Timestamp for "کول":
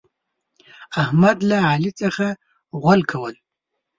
3.11-3.33